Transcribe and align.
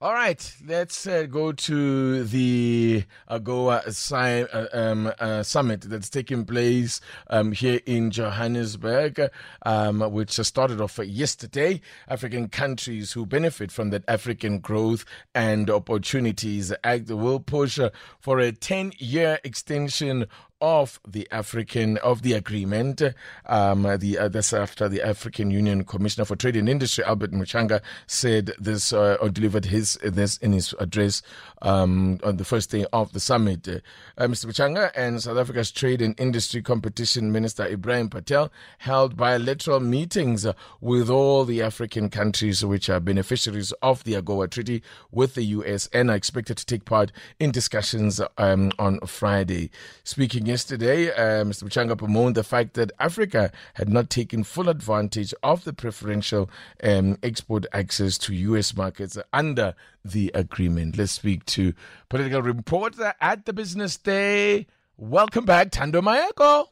All 0.00 0.12
right, 0.12 0.54
let's 0.66 1.06
uh, 1.06 1.22
go 1.22 1.52
to 1.52 2.24
the 2.24 3.04
AGOA 3.30 3.92
si- 3.94 4.14
uh, 4.52 4.66
um, 4.72 5.12
uh, 5.20 5.44
summit 5.44 5.82
that's 5.82 6.10
taking 6.10 6.44
place 6.44 7.00
um, 7.30 7.52
here 7.52 7.80
in 7.86 8.10
Johannesburg, 8.10 9.30
um, 9.64 10.00
which 10.00 10.32
started 10.32 10.80
off 10.80 10.98
yesterday. 10.98 11.80
African 12.08 12.48
countries 12.48 13.12
who 13.12 13.24
benefit 13.24 13.70
from 13.70 13.90
that 13.90 14.02
African 14.08 14.58
growth 14.58 15.04
and 15.32 15.70
opportunities 15.70 16.72
act 16.82 17.08
will 17.08 17.40
push 17.40 17.78
for 18.18 18.40
a 18.40 18.50
10 18.50 18.94
year 18.98 19.38
extension 19.44 20.26
of 20.64 20.98
the 21.06 21.28
African 21.30 21.98
of 21.98 22.22
the 22.22 22.32
agreement. 22.32 23.02
Um, 23.44 23.82
the 23.82 24.18
uh, 24.18 24.28
this 24.28 24.54
after 24.54 24.88
the 24.88 25.02
African 25.02 25.50
Union 25.50 25.84
Commissioner 25.84 26.24
for 26.24 26.36
Trade 26.36 26.56
and 26.56 26.70
Industry 26.70 27.04
Albert 27.04 27.32
Muchanga 27.32 27.82
said 28.06 28.52
this 28.58 28.90
uh, 28.90 29.18
or 29.20 29.28
delivered 29.28 29.66
his 29.66 29.98
this 30.02 30.38
in 30.38 30.54
his 30.54 30.74
address 30.78 31.20
um, 31.60 32.18
on 32.24 32.38
the 32.38 32.46
first 32.46 32.70
day 32.70 32.86
of 32.94 33.12
the 33.12 33.20
summit. 33.20 33.68
Uh, 33.68 34.26
Mr. 34.26 34.46
Muchanga 34.46 34.90
and 34.96 35.22
South 35.22 35.36
Africa's 35.36 35.70
Trade 35.70 36.00
and 36.00 36.18
Industry 36.18 36.62
Competition 36.62 37.30
Minister 37.30 37.66
Ibrahim 37.66 38.08
Patel 38.08 38.50
held 38.78 39.18
bilateral 39.18 39.80
meetings 39.80 40.46
with 40.80 41.10
all 41.10 41.44
the 41.44 41.60
African 41.60 42.08
countries 42.08 42.64
which 42.64 42.88
are 42.88 43.00
beneficiaries 43.00 43.72
of 43.82 44.02
the 44.04 44.14
AGOA 44.14 44.50
Treaty 44.50 44.82
with 45.10 45.34
the 45.34 45.44
US 45.44 45.90
and 45.92 46.10
are 46.10 46.16
expected 46.16 46.56
to 46.56 46.64
take 46.64 46.86
part 46.86 47.12
in 47.38 47.50
discussions 47.50 48.18
um, 48.38 48.72
on 48.78 48.98
Friday. 49.00 49.70
Speaking 50.04 50.53
yesterday, 50.54 51.10
uh, 51.10 51.42
Mr. 51.42 51.64
Muchanga 51.64 51.96
bemoaned 51.96 52.36
the 52.36 52.44
fact 52.44 52.74
that 52.74 52.92
Africa 53.00 53.50
had 53.74 53.88
not 53.88 54.08
taken 54.08 54.44
full 54.44 54.68
advantage 54.68 55.34
of 55.42 55.64
the 55.64 55.72
preferential 55.72 56.48
um, 56.84 57.18
export 57.24 57.66
access 57.72 58.16
to 58.18 58.32
U.S. 58.32 58.76
markets 58.76 59.18
under 59.32 59.74
the 60.04 60.30
agreement. 60.32 60.96
Let's 60.96 61.10
speak 61.10 61.44
to 61.46 61.74
political 62.08 62.40
reporter 62.40 63.14
at 63.20 63.46
the 63.46 63.52
Business 63.52 63.96
Day. 63.96 64.68
Welcome 64.96 65.44
back, 65.44 65.70
Thando 65.70 66.00
Maeko. 66.00 66.66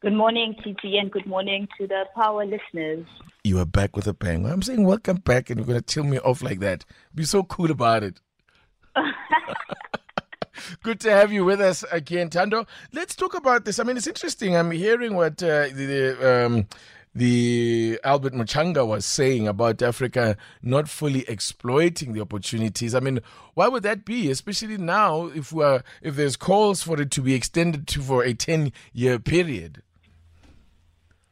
Good 0.00 0.14
morning, 0.14 0.56
TT, 0.60 0.96
and 1.00 1.08
good 1.08 1.26
morning 1.26 1.68
to 1.78 1.86
the 1.86 2.06
Power 2.16 2.44
listeners. 2.44 3.06
You 3.44 3.60
are 3.60 3.64
back 3.64 3.94
with 3.94 4.08
a 4.08 4.12
bang. 4.12 4.44
I'm 4.44 4.62
saying 4.62 4.84
welcome 4.84 5.18
back, 5.18 5.50
and 5.50 5.60
you're 5.60 5.66
going 5.68 5.78
to 5.78 5.86
tell 5.86 6.02
me 6.02 6.18
off 6.18 6.42
like 6.42 6.58
that. 6.58 6.84
Be 7.14 7.22
so 7.22 7.44
cool 7.44 7.70
about 7.70 8.02
it. 8.02 8.20
Good 10.82 11.00
to 11.00 11.10
have 11.10 11.32
you 11.32 11.44
with 11.44 11.60
us 11.60 11.84
again, 11.90 12.30
Thando. 12.30 12.66
Let's 12.92 13.14
talk 13.14 13.34
about 13.34 13.64
this. 13.64 13.78
I 13.78 13.84
mean, 13.84 13.96
it's 13.96 14.06
interesting. 14.06 14.56
I'm 14.56 14.70
hearing 14.70 15.14
what 15.14 15.42
uh, 15.42 15.68
the 15.68 16.46
um, 16.46 16.66
the 17.14 17.98
Albert 18.04 18.34
Muchanga 18.34 18.86
was 18.86 19.06
saying 19.06 19.48
about 19.48 19.80
Africa 19.80 20.36
not 20.62 20.88
fully 20.88 21.24
exploiting 21.28 22.12
the 22.12 22.20
opportunities. 22.20 22.94
I 22.94 23.00
mean, 23.00 23.20
why 23.54 23.68
would 23.68 23.82
that 23.84 24.04
be? 24.04 24.30
Especially 24.30 24.76
now, 24.76 25.26
if 25.26 25.50
we 25.50 25.64
are, 25.64 25.82
if 26.02 26.16
there's 26.16 26.36
calls 26.36 26.82
for 26.82 27.00
it 27.00 27.10
to 27.12 27.22
be 27.22 27.34
extended 27.34 27.86
to 27.88 28.02
for 28.02 28.22
a 28.22 28.34
ten 28.34 28.72
year 28.92 29.18
period. 29.18 29.82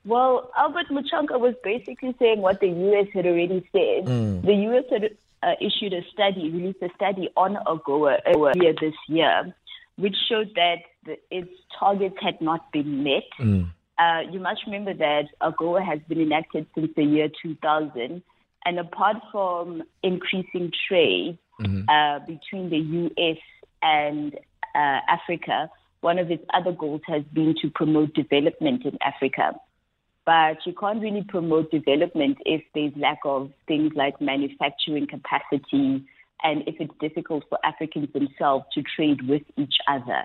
Well, 0.06 0.50
Albert 0.56 0.88
Muchanga 0.90 1.40
was 1.40 1.54
basically 1.62 2.14
saying 2.18 2.40
what 2.40 2.60
the 2.60 2.68
U.S. 2.68 3.06
had 3.14 3.26
already 3.26 3.66
said. 3.72 4.04
Mm. 4.04 4.42
The 4.44 4.54
U.S. 4.54 4.84
had 4.90 5.16
uh, 5.44 5.54
issued 5.60 5.92
a 5.92 6.02
study, 6.12 6.50
released 6.50 6.82
a 6.82 6.88
study 6.96 7.28
on 7.36 7.56
AGOA 7.66 8.18
earlier 8.34 8.72
this 8.80 8.94
year, 9.08 9.54
which 9.96 10.16
showed 10.28 10.50
that 10.54 10.78
the, 11.04 11.16
its 11.30 11.50
targets 11.78 12.16
had 12.20 12.40
not 12.40 12.72
been 12.72 13.04
met. 13.04 13.24
Mm. 13.38 13.70
Uh, 13.98 14.30
you 14.30 14.40
must 14.40 14.62
remember 14.66 14.94
that 14.94 15.24
AGOA 15.42 15.84
has 15.84 16.00
been 16.08 16.20
enacted 16.20 16.66
since 16.74 16.90
the 16.96 17.04
year 17.04 17.28
2000, 17.42 18.22
and 18.64 18.78
apart 18.78 19.16
from 19.30 19.82
increasing 20.02 20.72
trade 20.88 21.38
mm-hmm. 21.60 21.88
uh, 21.88 22.18
between 22.26 22.70
the 22.70 22.78
U.S. 22.78 23.38
and 23.82 24.34
uh, 24.74 25.00
Africa, 25.08 25.70
one 26.00 26.18
of 26.18 26.30
its 26.30 26.44
other 26.52 26.72
goals 26.72 27.02
has 27.06 27.22
been 27.32 27.54
to 27.62 27.70
promote 27.70 28.14
development 28.14 28.84
in 28.84 28.98
Africa 29.02 29.52
but 30.26 30.58
you 30.64 30.72
can't 30.72 31.00
really 31.00 31.22
promote 31.22 31.70
development 31.70 32.38
if 32.46 32.62
there's 32.74 32.92
lack 32.96 33.18
of 33.24 33.50
things 33.68 33.92
like 33.94 34.20
manufacturing 34.20 35.06
capacity 35.06 36.04
and 36.42 36.62
if 36.66 36.76
it's 36.80 36.94
difficult 37.00 37.44
for 37.48 37.58
Africans 37.64 38.12
themselves 38.12 38.64
to 38.74 38.82
trade 38.82 39.28
with 39.28 39.42
each 39.56 39.76
other. 39.88 40.24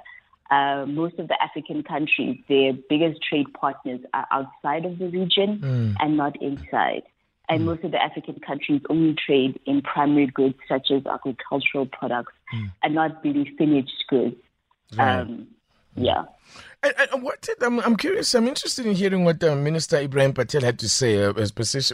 Uh, 0.52 0.86
most 0.88 1.20
of 1.20 1.28
the 1.28 1.42
African 1.42 1.84
countries, 1.84 2.40
their 2.50 2.74
biggest 2.90 3.22
trade 3.22 3.46
partners 3.54 4.00
are 4.14 4.28
outside 4.32 4.86
of 4.86 4.98
the 4.98 5.08
region 5.08 5.59
mm. 5.59 5.96
and 6.00 6.18
not 6.18 6.42
inside. 6.42 7.04
And 7.48 7.62
mm. 7.62 7.66
most 7.66 7.84
of 7.84 7.92
the 7.92 8.02
African 8.02 8.40
countries 8.40 8.82
only 8.90 9.16
trade 9.16 9.59
in 9.66 9.82
primary 9.82 10.28
goods 10.28 10.56
such 10.68 10.90
as 10.92 11.06
agricultural 11.06 11.86
products 11.86 12.34
mm. 12.54 12.72
and 12.82 12.96
not 12.96 13.24
really 13.24 13.54
finished 13.58 14.06
goods. 14.09 14.36
Right. 14.98 15.20
Um, 15.20 15.48
yeah. 15.96 16.26
And, 16.82 16.94
and 17.12 17.24
what 17.24 17.42
did, 17.42 17.62
I'm, 17.62 17.80
I'm 17.82 17.98
curious, 17.98 18.34
I'm 18.34 18.48
interested 18.48 18.86
in 18.86 18.96
hearing 18.96 19.26
what 19.26 19.44
uh, 19.44 19.56
Minister 19.56 19.98
Ibrahim 19.98 20.34
Patel 20.34 20.62
had 20.62 20.80
to 20.80 20.90
say 20.90 21.24
uh, 21.24 21.34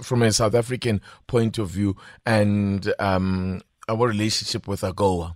from 0.04 0.22
a 0.22 0.32
South 0.32 0.54
African 0.54 1.02
point 1.28 1.58
of 1.58 1.70
view 1.70 1.96
and 2.26 2.94
um, 3.00 3.62
our 3.90 4.08
relationship 4.08 4.68
with 4.68 4.82
AGOA. 4.82 5.36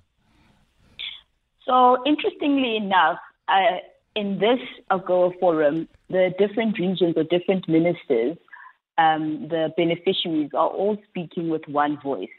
So, 1.65 1.97
interestingly 2.05 2.77
enough, 2.77 3.19
uh, 3.47 3.77
in 4.15 4.39
this 4.39 4.59
AGOA 4.91 5.39
forum, 5.39 5.87
the 6.09 6.33
different 6.37 6.77
regions 6.79 7.13
or 7.15 7.23
different 7.23 7.67
ministers, 7.67 8.37
um, 8.97 9.47
the 9.49 9.73
beneficiaries, 9.77 10.49
are 10.53 10.67
all 10.67 10.97
speaking 11.09 11.49
with 11.49 11.61
one 11.67 11.99
voice. 12.01 12.29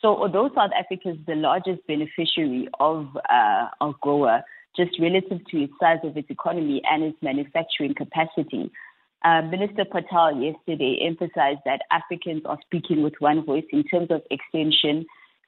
So, 0.00 0.08
although 0.16 0.48
South 0.54 0.70
Africa 0.78 1.10
is 1.10 1.18
the 1.26 1.34
largest 1.34 1.86
beneficiary 1.86 2.68
of 2.78 3.08
uh, 3.28 3.68
AGOA, 3.80 4.42
just 4.76 4.98
relative 5.00 5.44
to 5.50 5.62
its 5.64 5.72
size 5.80 5.98
of 6.04 6.16
its 6.16 6.30
economy 6.30 6.82
and 6.90 7.02
its 7.02 7.18
manufacturing 7.22 7.94
capacity. 7.94 8.70
Uh, 9.24 9.42
Minister 9.42 9.84
Patel 9.84 10.40
yesterday 10.40 10.98
emphasized 11.06 11.60
that 11.66 11.82
Africans 11.90 12.42
are 12.46 12.58
speaking 12.64 13.02
with 13.02 13.14
one 13.18 13.44
voice 13.44 13.64
in 13.70 13.84
terms 13.84 14.08
of 14.10 14.22
extension, 14.30 15.04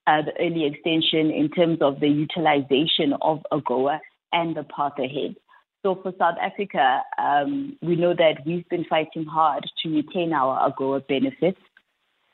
uh, 0.06 0.22
the 0.22 0.32
early 0.40 0.66
extension, 0.66 1.30
in 1.30 1.48
terms 1.48 1.78
of 1.80 2.00
the 2.00 2.08
utilization 2.08 3.14
of 3.22 3.40
AGOA 3.50 3.98
and 4.32 4.56
the 4.56 4.64
path 4.64 4.98
ahead. 4.98 5.36
So 5.82 5.98
for 6.02 6.12
South 6.18 6.36
Africa, 6.40 7.02
um, 7.18 7.76
we 7.80 7.96
know 7.96 8.14
that 8.14 8.42
we've 8.46 8.68
been 8.68 8.84
fighting 8.84 9.24
hard 9.24 9.64
to 9.82 9.88
retain 9.88 10.32
our 10.32 10.70
AGOA 10.70 11.06
benefits 11.06 11.58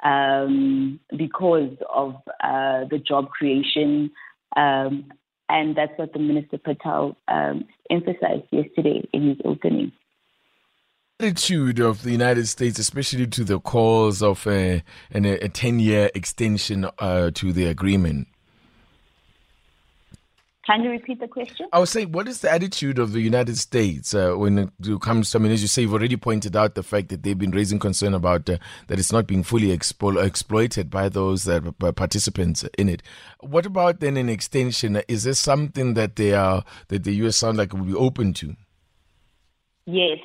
um, 0.02 1.00
because 1.16 1.76
of 1.88 2.16
uh, 2.42 2.84
the 2.90 2.98
job 2.98 3.30
creation 3.30 4.10
um, 4.56 5.10
and 5.48 5.76
that's 5.76 5.92
what 5.96 6.12
the 6.12 6.18
Minister 6.18 6.58
Patel 6.58 7.16
um, 7.28 7.64
emphasized 7.90 8.44
yesterday 8.50 9.08
in 9.12 9.28
his 9.28 9.38
opening. 9.44 9.92
Attitude 11.20 11.80
of 11.80 12.02
the 12.02 12.12
United 12.12 12.46
States, 12.46 12.78
especially 12.78 13.26
to 13.26 13.42
the 13.42 13.58
cause 13.58 14.22
of 14.22 14.46
a, 14.46 14.84
a 15.12 15.48
10 15.48 15.80
year 15.80 16.10
extension 16.14 16.88
uh, 16.98 17.30
to 17.34 17.52
the 17.52 17.64
agreement. 17.66 18.28
Can 20.68 20.82
you 20.82 20.90
repeat 20.90 21.18
the 21.18 21.26
question? 21.26 21.66
I 21.72 21.78
was 21.78 21.88
saying, 21.88 22.12
what 22.12 22.28
is 22.28 22.42
the 22.42 22.52
attitude 22.52 22.98
of 22.98 23.12
the 23.12 23.20
United 23.20 23.56
States 23.56 24.12
uh, 24.12 24.34
when 24.34 24.58
it 24.58 25.00
comes 25.00 25.30
to, 25.30 25.38
I 25.38 25.40
mean, 25.40 25.50
as 25.50 25.62
you 25.62 25.68
say, 25.68 25.80
you've 25.80 25.94
already 25.94 26.18
pointed 26.18 26.54
out 26.54 26.74
the 26.74 26.82
fact 26.82 27.08
that 27.08 27.22
they've 27.22 27.38
been 27.38 27.52
raising 27.52 27.78
concern 27.78 28.12
about 28.12 28.50
uh, 28.50 28.58
that 28.88 28.98
it's 28.98 29.10
not 29.10 29.26
being 29.26 29.42
fully 29.42 29.68
expo- 29.68 30.22
exploited 30.22 30.90
by 30.90 31.08
those 31.08 31.44
that 31.44 31.64
uh, 31.82 31.92
participants 31.92 32.66
in 32.76 32.90
it. 32.90 33.02
What 33.40 33.64
about 33.64 34.00
then 34.00 34.18
an 34.18 34.28
extension? 34.28 35.00
Is 35.08 35.24
this 35.24 35.40
something 35.40 35.94
that 35.94 36.16
they 36.16 36.34
are, 36.34 36.62
that 36.88 37.04
the 37.04 37.14
U.S. 37.14 37.36
sound 37.36 37.56
like 37.56 37.72
would 37.72 37.86
be 37.86 37.94
open 37.94 38.34
to? 38.34 38.54
Yes, 39.86 40.18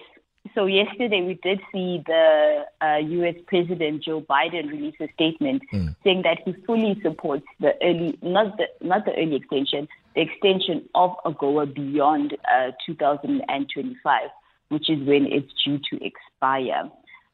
so 0.56 0.66
yesterday 0.66 1.22
we 1.22 1.36
did 1.36 1.62
see 1.72 2.04
the 2.06 2.66
uh, 2.82 2.98
U.S. 2.98 3.36
President 3.48 4.04
Joe 4.04 4.22
Biden 4.22 4.70
release 4.70 4.96
a 5.00 5.08
statement 5.14 5.64
mm. 5.74 5.96
saying 6.04 6.24
that 6.24 6.40
he 6.44 6.54
fully 6.66 7.00
supports 7.02 7.46
the 7.62 7.74
early, 7.82 8.18
not 8.22 8.58
the 8.58 8.66
not 8.86 9.06
the 9.06 9.14
early 9.14 9.38
extension, 9.38 9.88
the 10.16 10.22
extension 10.22 10.88
of 10.96 11.12
AGOA 11.26 11.74
beyond 11.74 12.38
uh, 12.54 12.72
2025, 12.86 14.22
which 14.68 14.90
is 14.90 15.00
when 15.08 15.28
it's 15.28 15.52
due 15.64 15.80
to 15.90 16.06
expire. 16.06 16.90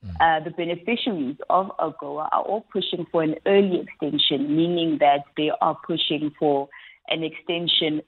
Mm. 0.06 0.16
Uh, 0.22 0.44
the 0.44 0.52
beneficiaries 0.52 1.38
of 1.50 1.72
AGOA 1.80 2.30
are 2.32 2.42
all 2.42 2.66
pushing 2.72 3.08
for 3.12 3.24
an 3.24 3.36
early 3.48 3.82
extension, 3.82 4.56
meaning 4.56 5.00
that 5.00 5.24
they 5.36 5.52
are 5.62 5.78
pushing 5.86 6.32
for 6.38 6.70
an 7.10 7.24
extension 7.24 8.02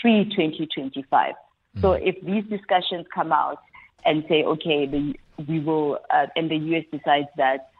pre 0.00 0.24
2025. 0.26 1.34
Mm. 1.76 1.80
So 1.82 1.92
if 1.92 2.14
these 2.24 2.44
discussions 2.44 3.04
come 3.12 3.32
out 3.32 3.58
and 4.04 4.24
say, 4.28 4.42
okay, 4.44 4.86
the, 4.86 5.14
we 5.48 5.60
will, 5.60 5.98
uh, 6.10 6.26
and 6.36 6.50
the 6.50 6.56
US 6.56 6.84
decides 6.90 7.28
that 7.36 7.70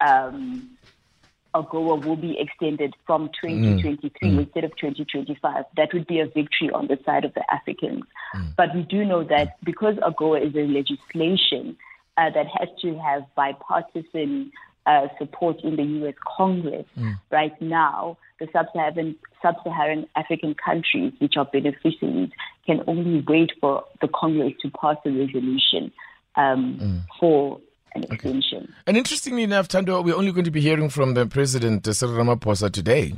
um, 0.00 0.70
AGOA 1.54 2.04
will 2.04 2.16
be 2.16 2.38
extended 2.38 2.94
from 3.06 3.28
2023 3.42 4.30
mm. 4.30 4.38
instead 4.38 4.64
of 4.64 4.70
2025. 4.76 5.64
That 5.76 5.92
would 5.92 6.06
be 6.06 6.20
a 6.20 6.26
victory 6.26 6.70
on 6.72 6.86
the 6.86 6.98
side 7.04 7.24
of 7.24 7.34
the 7.34 7.44
Africans. 7.52 8.04
Mm. 8.34 8.56
But 8.56 8.74
we 8.74 8.82
do 8.82 9.04
know 9.04 9.24
that 9.24 9.56
because 9.64 9.96
AGOA 9.96 10.48
is 10.48 10.54
a 10.54 10.66
legislation 10.66 11.76
uh, 12.16 12.30
that 12.30 12.46
has 12.58 12.68
to 12.82 12.98
have 12.98 13.24
bipartisan 13.34 14.52
uh, 14.86 15.08
support 15.18 15.60
in 15.62 15.76
the 15.76 15.82
U.S. 15.82 16.14
Congress 16.36 16.86
mm. 16.98 17.18
right 17.30 17.60
now, 17.60 18.16
the 18.38 18.48
sub-Saharan, 18.52 19.16
sub-Saharan 19.42 20.06
African 20.16 20.54
countries, 20.54 21.12
which 21.18 21.36
are 21.36 21.44
beneficiaries, 21.44 22.30
can 22.70 22.84
only 22.86 23.24
wait 23.26 23.50
for 23.60 23.84
the 24.00 24.08
Congress 24.08 24.52
to 24.62 24.70
pass 24.70 24.96
a 25.04 25.10
resolution 25.10 25.90
um, 26.36 26.78
mm. 26.80 27.00
for 27.18 27.60
an 27.94 28.04
extension. 28.04 28.62
Okay. 28.62 28.72
And 28.86 28.96
interestingly 28.96 29.42
enough, 29.42 29.66
Thando, 29.68 30.04
we're 30.04 30.14
only 30.14 30.30
going 30.30 30.44
to 30.44 30.50
be 30.52 30.60
hearing 30.60 30.88
from 30.88 31.14
the 31.14 31.26
President, 31.26 31.84
Cyril 31.84 32.14
Ramaphosa, 32.14 32.70
today. 32.70 33.14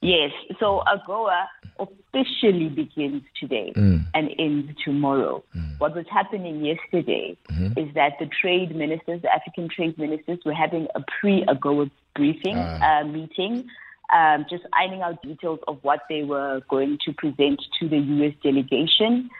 Yes, 0.00 0.30
so 0.60 0.84
AGOA 0.86 1.46
officially 1.80 2.68
begins 2.68 3.22
today 3.40 3.72
mm. 3.74 4.04
and 4.14 4.30
ends 4.38 4.70
tomorrow. 4.84 5.42
Mm. 5.56 5.80
What 5.80 5.96
was 5.96 6.04
happening 6.08 6.64
yesterday 6.64 7.36
mm-hmm. 7.50 7.78
is 7.78 7.92
that 7.94 8.12
the 8.20 8.26
trade 8.40 8.76
ministers, 8.76 9.22
the 9.22 9.34
African 9.34 9.68
trade 9.68 9.98
ministers, 9.98 10.38
were 10.44 10.54
having 10.54 10.86
a 10.94 11.00
pre 11.20 11.44
AGOA 11.46 11.90
briefing 12.14 12.58
ah. 12.58 13.00
uh, 13.00 13.04
meeting, 13.04 13.68
um, 14.14 14.46
just 14.48 14.64
ironing 14.72 15.02
out 15.02 15.22
details 15.22 15.60
of 15.68 15.78
what 15.82 16.00
they 16.08 16.22
were 16.22 16.60
going 16.68 16.98
to 17.04 17.12
present 17.12 17.60
to 17.80 17.88
the 17.88 17.98
U.S. 17.98 18.34
delegation. 18.42 19.30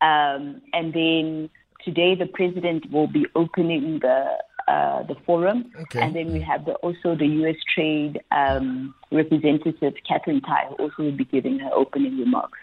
Um, 0.00 0.60
and 0.72 0.92
then 0.92 1.50
today, 1.84 2.14
the 2.14 2.26
president 2.26 2.90
will 2.90 3.06
be 3.06 3.26
opening 3.34 4.00
the 4.00 4.38
uh, 4.68 5.02
the 5.02 5.16
forum, 5.26 5.70
okay. 5.82 6.00
and 6.00 6.14
then 6.14 6.32
we 6.32 6.40
have 6.40 6.64
the, 6.64 6.74
also 6.76 7.16
the 7.16 7.26
U.S. 7.26 7.56
Trade 7.74 8.20
um, 8.30 8.94
representative 9.10 9.94
Katherine 10.08 10.40
Tai, 10.40 10.66
who 10.68 10.74
also 10.84 11.02
will 11.02 11.16
be 11.16 11.24
giving 11.24 11.58
her 11.58 11.70
opening 11.74 12.16
remarks. 12.16 12.58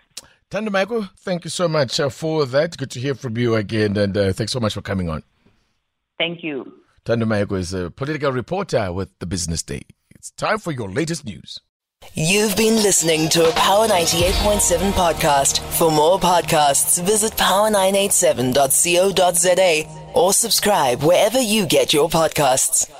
Thando 0.49 0.69
Maeko, 0.69 1.09
thank 1.17 1.43
you 1.43 1.49
so 1.49 1.67
much 1.67 1.99
uh, 1.99 2.09
for 2.09 2.45
that. 2.45 2.77
Good 2.77 2.89
to 2.91 2.99
hear 2.99 3.15
from 3.15 3.37
you 3.37 3.55
again, 3.55 3.97
and 3.97 4.17
uh, 4.17 4.33
thanks 4.33 4.53
so 4.53 4.59
much 4.59 4.73
for 4.73 4.81
coming 4.81 5.09
on. 5.09 5.23
Thank 6.17 6.43
you. 6.43 6.71
Thando 7.05 7.25
Maeko 7.25 7.57
is 7.57 7.73
a 7.73 7.91
political 7.91 8.31
reporter 8.31 8.91
with 8.91 9.09
the 9.19 9.25
Business 9.25 9.61
Day. 9.61 9.83
It's 10.19 10.31
time 10.31 10.57
for 10.59 10.71
your 10.73 10.89
latest 10.89 11.23
news. 11.23 11.61
You've 12.13 12.57
been 12.57 12.75
listening 12.75 13.29
to 13.29 13.47
a 13.47 13.53
Power 13.53 13.87
98.7 13.87 14.91
podcast. 14.91 15.59
For 15.77 15.89
more 15.89 16.19
podcasts, 16.19 17.01
visit 17.01 17.31
power987.co.za 17.33 20.11
or 20.13 20.33
subscribe 20.33 21.03
wherever 21.03 21.39
you 21.39 21.65
get 21.65 21.93
your 21.93 22.09
podcasts. 22.09 22.91